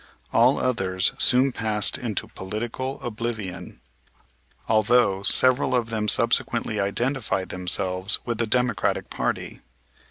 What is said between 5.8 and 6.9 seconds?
them subsequently